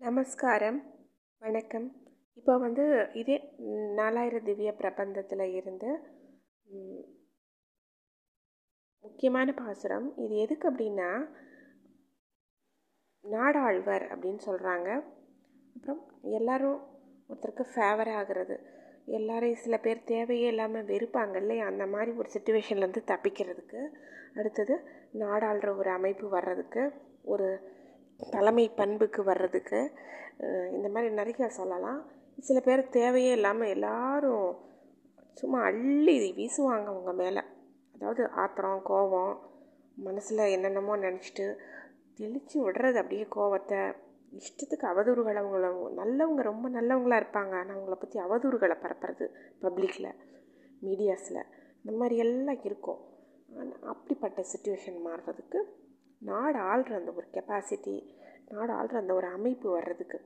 நமஸ்காரம். 0.00 0.78
வணக்கம். 1.38 1.86
இப்போ 2.34 2.58
வந்து 2.58 3.08
இதே 3.12 3.36
நாலாயிர 3.96 4.42
திவ்ய 4.42 4.72
பிரபந்தத்தில் 4.72 5.54
இருந்து 5.54 5.88
முக்கியமான 9.04 9.52
பாசுரம். 9.52 10.06
இது 10.16 10.36
எதுக்கு 10.36 10.70
அப்படின்னா 10.70 11.10
நாடாழ்வர் 13.24 14.02
அப்படின்னு 14.02 14.40
சொல்கிறாங்க 14.46 14.88
அப்புறம் 15.74 16.00
எல்லாரும் 16.22 16.78
ஒருத்தருக்கு 17.28 17.66
ஃபேவர் 17.74 18.12
ஆகிறது. 18.12 18.58
எல்லாரையும் 19.04 19.62
சில 19.64 19.78
பேர் 19.78 20.04
தேவையே 20.04 20.46
இல்லாமல் 20.46 20.86
வெறுப்பாங்க 20.86 21.36
இல்லையா? 21.36 21.66
அந்த 21.66 21.86
மாதிரி 21.86 22.12
ஒரு 22.16 22.30
சுச்சுவேஷன்லேருந்து 22.34 23.02
தப்பிக்கிறதுக்கு. 23.06 23.82
அடுத்தது 24.34 24.76
நாடாளுற 25.14 25.76
ஒரு 25.76 25.90
அமைப்பு 25.90 26.28
வர்றதுக்கு 26.28 26.92
ஒரு 27.22 27.76
தலைமை 28.18 28.68
பண்புக்கு 28.68 29.22
வர்றதுக்கு 29.22 29.92
இந்த 30.72 30.88
மாதிரி 30.88 31.14
நிறைய 31.14 31.48
சொல்லலாம். 31.48 32.06
சில 32.38 32.60
பேர் 32.60 32.88
தேவையே 32.88 33.32
இல்லாமல் 33.32 33.68
எல்லாரும் 33.68 34.56
சும்மா 35.32 35.62
அள்ளி 35.62 36.32
வீசுவாங்க 36.32 36.84
அவங்க 36.84 37.12
மேலே. 37.12 37.40
அதாவது 37.94 38.28
ஆத்திரம் 38.28 38.82
கோபம் 38.82 39.50
மனசில் 39.94 40.38
என்னென்னமோ 40.38 40.96
நினச்சிட்டு 40.96 41.56
தெளித்து 42.14 42.70
விடுறது 42.70 42.94
அப்படியே 42.94 43.22
கோவத்தை. 43.22 43.96
இஷ்டத்துக்கு 44.30 44.86
அவதூறுகள் 44.86 45.36
அவங்கள 45.36 45.90
நல்லவங்க 45.96 46.42
ரொம்ப 46.42 46.70
நல்லவங்களா 46.70 47.20
இருப்பாங்க. 47.20 47.50
ஆனால் 47.50 47.76
அவங்கள 47.76 47.94
பற்றி 47.94 48.20
அவதூறுகளை 48.20 48.76
பரப்புறது 48.76 49.28
பப்ளிக்கில் 49.60 50.14
மீடியாஸில் 50.84 51.44
இந்த 51.84 51.98
மாதிரி 51.98 52.16
எல்லாம் 52.16 52.62
இருக்கும். 52.62 53.00
ஆனா, 53.58 53.76
அப்படிப்பட்ட 53.82 54.42
சுச்சுவேஷன் 54.42 55.00
மாறுறதுக்கு 55.04 55.62
நாடு 56.20 56.58
ஆள்ற 56.58 56.92
அந்த 56.94 57.12
ஒரு 57.12 57.26
கெப்பாசிட்டி 57.36 57.96
நாடு 58.48 58.72
ஆள்ற 58.72 58.94
அந்த 58.96 59.14
ஒரு 59.14 59.26
அமைப்பு 59.26 59.70
வர்றதுக்கு. 59.70 60.18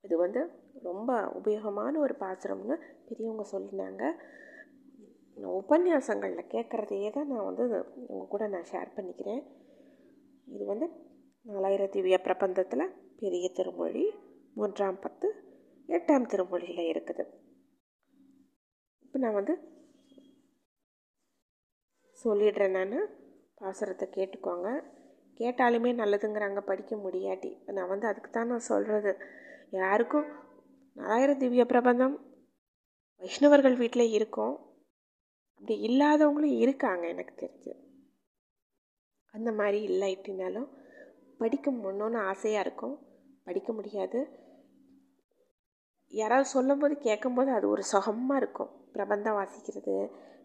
இது 0.00 0.16
வந்து 0.16 0.40
ரொம்ப 0.82 1.10
உபயோகமான 1.38 1.98
ஒரு 1.98 2.14
பாசுரம்னு 2.22 2.76
பெரியவங்க 3.08 3.44
சொல்லினாங்க 3.52 4.02
நான் 5.36 5.56
உபன்யாசங்களில் 5.60 6.50
கேட்குறதையே 6.54 7.10
தான் 7.10 7.26
நான் 7.26 7.44
வந்து 7.44 7.64
உங்கள் 8.06 8.28
கூட 8.28 8.48
நான் 8.48 8.70
ஷேர் 8.72 8.94
பண்ணிக்கிறேன். 8.96 9.42
இது 10.46 10.64
வந்து 10.64 10.86
நாலாயிரத்தி 11.46 11.94
திவ்ய 11.96 12.18
பிரபந்தத்தில் 12.26 12.92
பெரிய 13.20 13.48
திருமொழி 13.48 14.04
மூன்றாம் 14.54 15.00
பத்து 15.00 15.28
எட்டாம் 15.88 16.30
திருமொழியில் 16.32 16.90
இருக்குது. 16.92 17.24
இப்போ 19.04 19.18
நான் 19.18 19.38
வந்து 19.40 19.54
சொல்லிடுறேன் 22.24 22.76
நான். 22.78 23.23
பாசுரத்தை 23.64 24.06
கேட்டுக்கோங்க. 24.16 24.68
கேட்டாலுமே 25.38 25.90
நல்லதுங்கிறாங்க 26.00 26.60
படிக்க 26.60 26.96
முடியாட்டி. 26.96 27.72
நான் 27.72 27.88
வந்து 27.88 28.06
அதுக்கு 28.06 28.30
தான் 28.30 28.46
நான் 28.46 28.68
சொல்கிறது 28.70 29.12
யாருக்கும் 29.70 30.26
நாலாயிரம் 30.96 31.38
திவ்ய 31.38 31.64
பிரபந்தம் 31.64 32.14
வைஷ்ணவர்கள் 33.22 33.76
வீட்டில் 33.76 34.10
இருக்கும். 34.10 34.54
அப்படி 35.54 35.74
இல்லாதவங்களும் 35.88 36.56
இருக்காங்க 36.58 37.08
எனக்கு 37.08 37.34
தெரிஞ்சு. 37.46 37.72
அந்த 39.34 39.52
மாதிரி 39.52 39.78
இல்லாட்டினாலும் 39.88 40.68
படிக்க 41.38 41.70
முன்னோன்னு 41.70 42.18
ஆசையாக 42.24 42.60
இருக்கும். 42.60 42.96
படிக்க 43.44 43.72
முடியாது. 43.72 44.20
யாராவது 46.12 46.48
சொல்லும்போது 46.48 46.94
கேட்கும்போது 46.98 47.50
அது 47.50 47.68
ஒரு 47.68 47.82
சுகமாக 47.82 48.40
இருக்கும். 48.40 48.70
பிரபந்தம் 48.92 49.36
வாசிக்கிறது 49.36 49.94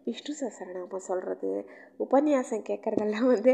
விஷ்ணு 0.06 0.34
சசரணாமம் 0.40 1.08
சொல்கிறது 1.08 1.50
உபன்யாசம் 1.98 2.66
கேட்குறதெல்லாம் 2.68 3.26
வந்து 3.26 3.52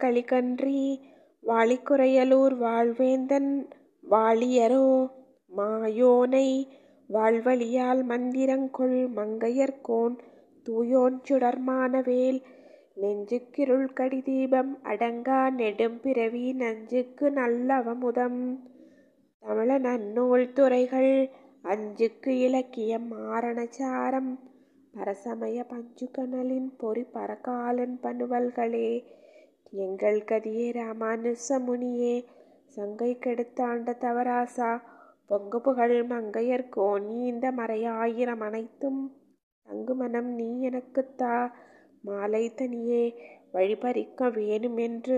வாழிக்குறையலூர் 1.48 2.56
வாழ்வேந்தன் 2.58 3.52
வாழியரோ 4.04 4.88
மாயோனை 5.52 6.48
வாழ்வழியால் 7.10 8.02
மந்திரங்கொள் 8.04 8.98
மங்கையர்கோன் 9.16 10.16
தூயோன் 10.66 11.18
சுடர்மானவேல் 11.30 12.40
நெஞ்சுக்கிருள் 12.96 13.88
கடி 13.94 14.22
தீபம் 14.22 14.74
அடங்கா 14.84 15.40
நெடும்பிறவி 15.58 16.54
நஞ்சுக்கு 16.54 17.30
நல்லவமுதம். 17.32 18.42
தமிழ 19.44 19.70
நன்னூல் 19.80 20.54
துறைகள் 20.54 21.14
அஞ்சுக்கு 21.64 22.34
இலக்கியம் 22.40 23.12
ஆரணச்சாரம் 23.30 24.32
பரசமய 24.94 25.64
பஞ்சுகனலின் 25.70 26.70
பொறி 26.78 27.04
பரகாலன் 27.14 28.00
பனுவல்களே 28.04 28.90
எங்கள் 29.74 30.20
கதியே 30.24 30.68
ராமானுச 30.72 31.58
முனியே 31.60 32.16
சங்கை 32.68 33.18
கெடுத்தாண்ட 33.20 33.94
தவராசா 34.00 34.70
பொங்கு 35.28 35.60
புகழ் 35.62 35.96
மங்கையர்க்கோ 36.10 36.88
நீ 37.00 37.26
இந்த 37.26 37.48
மறையாயிரம் 37.52 38.44
அனைத்தும் 38.44 39.02
தங்குமனம் 39.68 40.30
நீ 40.36 40.50
எனக்குத்தா 40.70 41.34
மாலை 42.04 42.54
தனியே 42.54 43.04
வழிபறிக்க 43.54 44.30
வேணுமென்று 44.36 45.18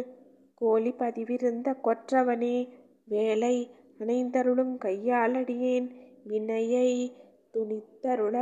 கோழி 0.54 0.92
பதிவிருந்த 0.92 1.70
கொற்றவனே 1.84 2.58
வேலை 3.06 3.56
அணைந்தருளும் 4.00 4.76
கையாலடியேன் 4.78 5.90
வினையை 6.24 6.90
துணித்தருள 7.54 8.36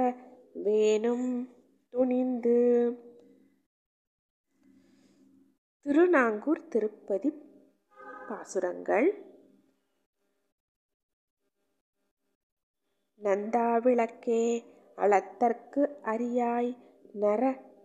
வேணும் 0.64 1.28
துணிந்து. 1.94 2.58
திருநாங்கூர் 5.88 6.68
திருப்பதி 6.68 7.30
பாசுரங்கள். 8.30 9.08
நந்தா 13.22 13.82
விளக்கே 13.82 14.66
அளத்தற்கு 14.96 16.00
அறியாய் 16.04 16.78
நர 17.14 17.42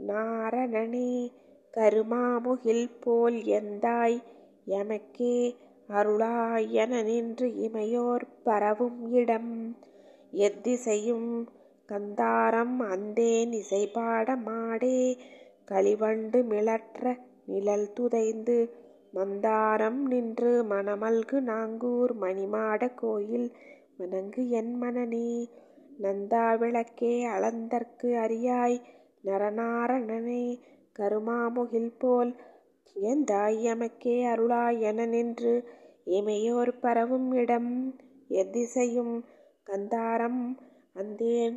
நாரணனே 0.07 1.33
கருமாமுகில் 1.75 2.91
போல் 3.01 3.35
எந்தாய் 3.35 4.19
எமக்கே 4.67 5.57
அருளாயன 5.89 7.03
நின்று 7.03 7.49
இமையோர் 7.49 8.27
பரவும் 8.43 9.13
இடம். 9.13 9.77
எத்திசையும் 10.33 11.49
கந்தாரம் 11.89 12.79
அந்தேன் 12.79 13.53
இசைபாட 13.53 14.37
மாடே 14.45 15.19
களிவண்டு 15.71 16.41
மிளற்ற 16.45 17.31
நிழல் 17.49 17.93
துதைந்து 17.93 18.57
மந்தாரம் 19.15 20.01
நின்று 20.07 20.53
மணமல்கு 20.65 21.39
நாங்கூர் 21.41 22.13
மணிமாட 22.21 22.83
கோயில். 22.95 23.49
வணங்கு 23.97 24.43
என் 24.51 24.73
மனநீ 24.83 25.27
நந்தா 25.99 26.47
விளக்கே 26.57 27.15
அளந்தற்கு 27.25 28.09
அறியாய். 28.17 28.79
நரநாரணனே 29.25 30.45
கருமாமுகில் 30.99 31.93
போல் 31.99 32.33
எந்தாய் 32.97 33.59
எமக்கே 33.65 34.17
அருளாய் 34.25 34.81
என 34.81 35.07
நின்று 35.07 35.55
இமையோர் 36.11 36.73
பரவும் 36.81 37.33
இடம் 37.33 37.71
எதிசையும் 38.35 39.15
கந்தாரம் 39.67 40.43
அந்தேன். 40.93 41.57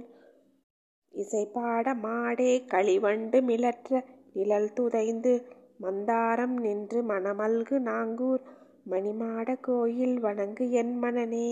இசைபாட 1.14 1.88
மாடே 1.96 2.54
களிவண்டு 2.74 3.38
மிளற்ற 3.42 3.92
நிழல் 4.34 4.74
துதைந்து 4.74 5.34
மந்தாரம் 5.80 6.56
நின்று 6.60 7.00
மணமல்கு 7.04 7.76
நாங்கூர். 7.80 8.44
மணிமாட 8.86 9.56
கோயில் 9.62 10.18
வணங்கு 10.20 10.66
என் 10.72 10.94
மனனே. 10.98 11.50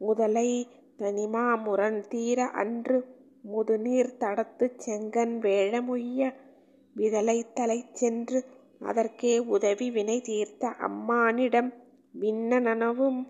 முதலை 0.00 0.48
தனிமா 0.96 1.44
முரண் 1.56 2.00
தீர 2.08 2.46
அன்று 2.54 2.98
முதுநீர் 3.44 4.16
தடத்துச் 4.18 4.78
செங்கன் 4.78 5.34
வேழமுய்ய 5.38 6.22
விதலை 6.96 7.38
தலை 7.54 7.78
சென்று 7.92 8.38
அதற்கே 8.80 9.34
உதவி 9.48 9.90
வினை 9.90 10.20
தீர்த்த 10.20 10.72
அம்மானிடம் 10.80 11.70
விண்ண 12.14 12.60
நனவும் 12.60 13.20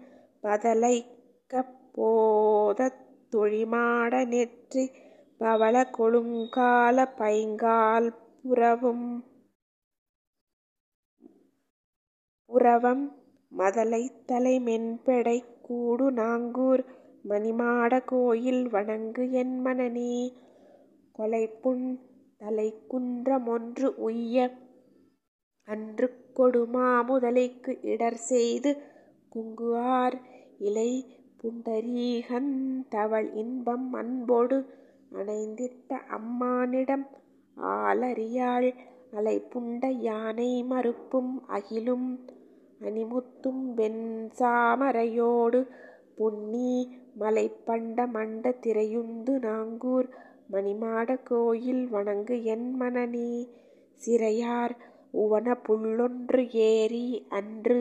பதலைக்கப் 0.43 1.75
போதத் 1.95 3.01
தொழிமாட 3.33 4.13
நெற்றி 4.27 4.85
பவள 5.41 5.85
கொழுங்கால 5.91 7.07
பைங்கால் 7.19 8.09
புறவும் 8.45 9.09
புறவம் 12.50 13.03
மதலைத்தலை 13.53 14.55
மென்பெடை 14.59 15.37
கூடு 15.62 16.06
நாங்கூர் 16.11 16.83
மணிமாட 17.25 18.05
கோயில் 18.05 18.69
வணங்கு 18.69 19.25
என் 19.33 19.56
மனநே. 19.61 20.15
கொலைப்புண் 21.15 21.85
தலைக்குன்றமொன்று 22.41 23.89
உய்ய 23.99 24.37
அன்று 25.69 26.06
கொடுமா 26.37 26.89
முதலைக்கு 27.09 27.73
இடர் 27.83 28.21
செய்து 28.23 28.71
குங்குஆர் 29.33 30.17
இலை 30.59 30.91
புண்டரீகந் 31.43 32.53
தவள் 32.89 33.29
இன்பம் 33.35 33.93
அன்பொடு 33.93 34.59
அணைந்திட்ட 35.12 36.00
அம்மானிடம் 36.11 37.06
ஆலறியாள் 37.56 38.71
அலைப்புண்ட 39.12 39.87
யானை 40.00 40.62
மருப்பும் 40.62 41.33
அகிலும் 41.49 42.09
அணிமுத்தும் 42.81 43.63
வெண்சாமரையோடு 43.77 45.61
பொன்னி 46.17 46.73
மலைப்பண்ட 47.19 48.07
மண்ட 48.13 48.53
திரையுந்து 48.61 49.33
நாங்கூர் 49.39 50.09
மணிமாட 50.51 51.17
கோயில் 51.23 51.85
வணங்கு 51.89 52.37
என் 52.45 52.69
மனநே 52.77 53.33
சிறையார் 54.03 54.75
உவன 55.15 55.55
புள்ளொன்று 55.63 56.43
ஏறி 56.63 57.07
அன்று 57.29 57.81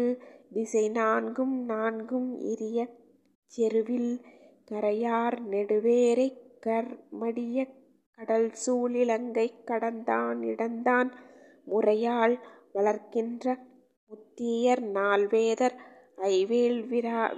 திசை 0.54 0.86
நான்கும் 0.90 1.56
நான்கும் 1.66 2.30
இரிய 2.44 2.88
செருவில் 3.52 4.12
கரையார் 4.72 5.38
நெடுவேரை 5.50 6.28
கர்மடிய 6.60 7.66
கடல்சூழ் 8.20 8.56
சூழிலங்கை 8.64 9.48
கடந்தான் 9.66 10.40
இடந்தான் 10.42 11.10
முறையால் 11.66 12.36
வளர்க்கின்ற 12.74 13.56
முத்தியர் 14.12 14.82
நால்வேதர் 14.92 15.76
ஐவேல் 16.28 16.80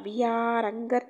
வியாரங்கர் 0.04 1.08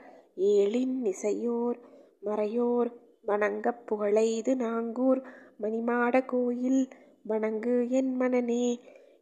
ஏழின் 0.49 1.05
இசையோர் 1.05 1.79
மறையோர் 2.23 2.91
வணங்கப் 3.21 3.81
புகழைது 3.85 4.55
நாங்கூர் 4.55 5.21
மணிமாட 5.61 6.25
கோயில் 6.25 6.83
வணங்கு 7.25 7.89
என் 7.89 8.15
மனனே 8.15 8.65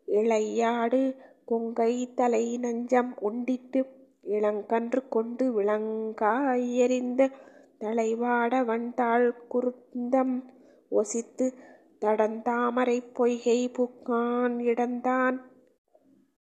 இளையாடு 0.07 1.01
கொங்கை 1.45 2.13
தலை 2.15 2.57
நஞ்சம் 2.57 3.11
உண்டிட்டு 3.21 3.81
இளங்கன்று 4.29 5.09
கொண்டு 5.09 5.53
விளங்காய் 5.53 6.75
எறிந்த 6.77 7.29
தலைவாட 7.79 8.65
வண்தாள் 8.65 9.27
குருந்தம் 9.49 10.35
ஒசித்து 10.91 11.47
தடந்தாமரைப் 12.01 13.13
பொய்கை 13.13 13.59
புக்கான் 13.77 14.59
இடந்தான். 14.63 15.37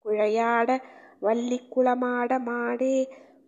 குழையாட 0.05 0.69
வள்ளி 1.21 1.59
குளமாட 1.71 2.39
மாடே 2.39 2.95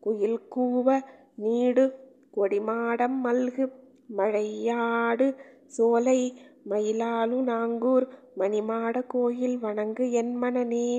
குயில் 0.04 0.42
கூவ 0.50 0.88
நீடு 1.36 1.86
கொடிமாடம் 2.34 3.18
மல்கு 3.26 3.66
மழையாடு 4.10 5.28
சோலை 5.68 6.20
மயிலாலு 6.66 7.38
நாங்கூர் 7.44 8.06
மணிமாட 8.38 9.02
கோயில் 9.08 9.58
வணங்கு 9.58 10.12
என் 10.12 10.34
மனநே. 10.36 10.90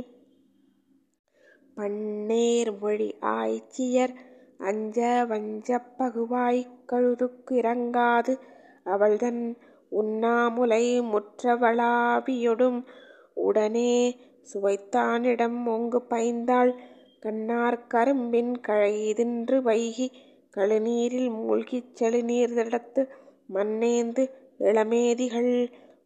பன்னேர் 1.77 2.79
மொழி 2.81 3.09
ஆய்ச்சியர் 3.33 4.15
அஞ்ச 4.61 4.99
வஞ்சப் 5.25 5.91
பகுவாய்க்கழுதுக்கு 5.99 7.53
இறங்காது 7.55 8.35
அவள்தன் 8.87 9.43
உண்ணாமுலை 9.93 10.85
முற்றவளாவியொடும் 11.13 12.81
உடனே 13.41 13.93
சுவைத்தானிடம் 14.51 15.59
ஓங்கு 15.67 16.01
பைந்தாள் 16.11 16.73
கண்ணார் 17.21 17.87
கரும்பின் 17.89 18.53
கழையிதின்று 18.69 19.57
வைகி 19.63 20.09
கழுநீரில் 20.57 21.31
மூழ்கிச் 21.35 21.93
செழுநீர்தடத்து 21.99 23.03
மன்னேந்து 23.55 24.23
இளமேதிகள் 24.61 25.53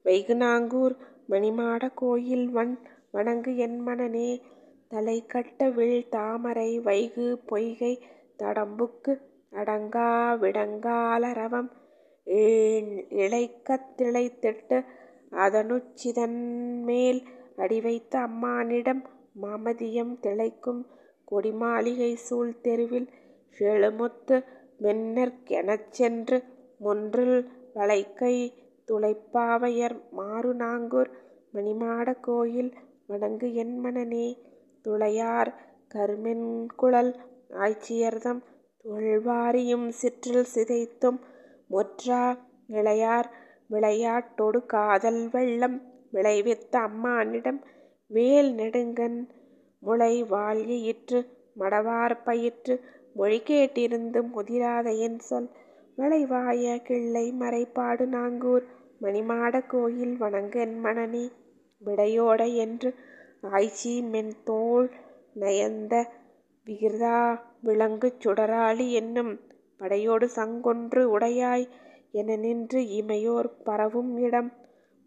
வைகுநாங்கூர் 0.05 0.95
மணிமாட 1.29 1.83
கோயில் 1.95 2.49
வண் 2.49 2.75
வணங்கு 3.11 3.53
என் 3.57 3.79
மனநே. 3.81 4.31
தலைக்கட்ட 4.91 5.69
வில் 5.73 6.09
தாமரை 6.09 6.71
வைகு 6.79 7.27
பொய்கை 7.47 7.93
தடம்புக்கு 8.39 9.13
அடங்கா 9.53 10.09
விடங்காலரவம் 10.41 11.71
இழைக்கத் 13.17 13.89
திளைத்திட்டு 13.99 14.79
அதனுச்சிதன்மேல் 15.37 17.21
அடிவைத்த 17.57 18.15
அம்மானிடம் 18.19 19.03
மாமதியம் 19.43 20.19
திளைக்கும் 20.21 20.87
கொடிமாளிகை 21.33 22.15
சூழ் 22.15 22.61
தெருவில் 22.61 23.09
செழுமுத்து 23.61 24.45
மென்னெற் 24.77 25.39
சென்று 25.91 26.43
மொன்றில் 26.81 27.49
வளைக்கை 27.75 28.37
துளைப்பாவையர் 28.89 29.97
மாருநாங்கூர் 30.17 31.11
மணிமாட 31.55 32.21
கோயில் 32.21 32.73
வணங்கு 33.07 33.55
என் 33.55 33.77
துளையார் 34.83 35.51
கருமென்குழல் 35.95 37.13
ஆய்ச்சியர்தம் 37.55 38.43
துள்வாரியும் 38.85 39.89
சிற்றில் 39.91 40.51
சிதைத்தும் 40.55 41.21
முற்றா 41.71 42.37
இளையார் 42.69 43.29
விளையாட்டொடு 43.69 44.67
காதல் 44.67 45.29
வெள்ளம் 45.29 45.79
விளைவித்த 46.13 46.75
அம்மானிடம் 46.81 47.61
வேல் 48.11 48.51
நெடுங்கன் 48.55 49.19
முளை 49.83 50.15
வாள் 50.25 50.63
மடவார் 51.57 52.17
பயிற்று 52.25 52.75
மொழி 53.15 53.39
கேட்டிருந்து 53.41 54.21
முதிராத 54.35 54.89
என் 54.99 55.19
சொல். 55.19 55.49
வளைவாய 55.99 56.77
கிள்ளை 56.83 57.25
மறைப்பாடு 57.41 58.05
நாங்கூர் 58.07 58.65
மணிமாட 59.01 59.55
கோயில் 59.67 60.17
வணங்கு 60.17 60.61
என் 60.61 60.77
மனநே 60.81 61.25
விடையோட 61.83 62.43
என்று 62.57 62.91
ஆய்ச்சி 63.51 64.03
மென் 64.03 64.35
தோல் 64.45 64.89
நயந்த 65.35 65.95
விகிர்தா 66.67 67.19
விளங்கு 67.61 68.09
சுடராளி 68.25 68.87
என்னும் 68.93 69.33
படையோடு 69.81 70.27
சங்கொன்று 70.37 71.03
உடையாய் 71.15 71.67
என 72.13 72.37
நின்று 72.37 72.81
இமையோர் 72.99 73.49
பரவும் 73.65 74.13
இடம். 74.19 74.51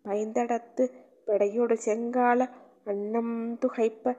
பைந்தடத்து 0.05 0.83
பெடையொடு 1.27 1.75
செங்கால 1.85 2.49
அன்னம் 2.83 3.57
துகைப்ப 3.57 4.15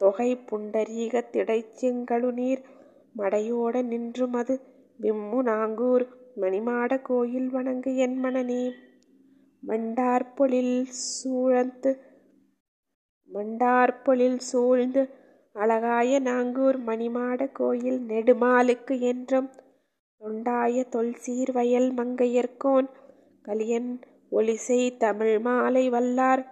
தொகை 0.00 0.36
புண்டரீகத் 0.50 1.30
திடைச்செங்கழுநீர் 1.32 2.62
மடையோட 3.16 3.82
நின்றுமது 3.82 4.54
விம்மு 5.00 5.38
நாங்கூர் 5.42 6.04
மணிமாட 6.36 7.02
கோயில் 7.02 7.48
வணங்கு 7.50 7.96
என் 7.96 8.24
மனநே. 8.24 8.64
மண்டார்பொழில் 9.62 10.86
சூழந்து 11.04 11.92
மண்டார்பொழில் 13.30 14.38
சூழ்ந்து 14.38 15.02
அழகாய 15.52 16.20
நாங்கூர் 16.20 16.78
மணிமாட 16.86 17.52
கோயில் 17.52 18.00
நெடுமாலுக்கு 18.06 19.00
என்றும் 19.00 19.48
தொண்டாய 20.20 20.84
தொல்சீர் 20.88 21.52
வயல் 21.52 21.90
மங்கையர்கோன் 21.92 22.88
கலியன் 23.42 23.90
ஒலிசை 24.32 24.96
தமிழ் 24.96 25.38
மாலை 25.38 25.90
வல்லார் 25.90 26.42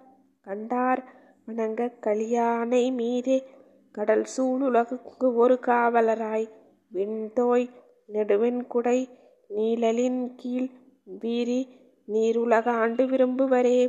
கண்டார் 0.47 1.03
வணங்க 1.47 1.89
கலியானை 2.07 2.93
மீதே 2.93 3.37
கடல் 3.95 4.25
சூழுலகுக்கு 4.37 5.35
ஒரு 5.35 5.59
காவலராய். 5.67 6.47
விண்தோய் 6.93 7.67
நெடுவெண்குடை 8.09 8.99
நீழலின் 9.51 10.35
கீழ் 10.37 10.69
வீரி 11.21 11.61
நீருலகாண்டு 12.09 13.05
விரும்புவரே. 13.05 13.81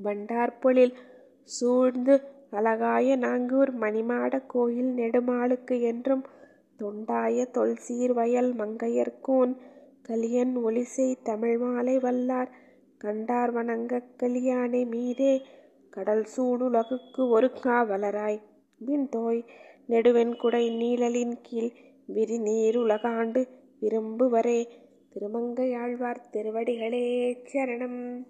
வண்டார்பொழில் 0.00 0.94
சூழ்ந்து 1.50 2.14
அழகாய 2.50 3.16
நாங்கூர் 3.16 3.72
மணிமாட 3.80 4.46
கோயில் 4.46 4.92
நெடுமாலுக்கு 4.94 5.80
என்றும் 5.80 6.24
தொண்டாய 6.78 7.46
தொல்சீர் 7.50 8.12
வயல் 8.12 8.52
மங்கையர்கோன் 8.54 9.52
கலியன் 10.10 10.64
ஒளிசை 10.64 11.16
தமிழ் 11.22 11.58
மாலை 11.58 11.98
வல்லார். 11.98 12.48
கண்டார் 12.98 13.52
வணங்கக் 13.52 14.14
கலியானை 14.22 14.86
மீதே. 14.86 15.42
கடல் 15.90 16.26
சூடுலகுக்கு 16.36 17.28
ஒரு 17.28 17.50
காவலராய் 17.64 18.40
விண்தோய் 18.78 19.44
நெடுவெண்குடை 19.88 20.76
நீழலின் 20.76 21.36
கீழ். 21.42 21.70
விரி 22.06 22.38
நீருலகாண்டு 22.38 23.46
விரும்புவரே. 23.80 24.66
திருமங்கையாழ்வார் 25.14 26.20
திருவடிகளே 26.32 27.36
சரணம். 27.52 28.26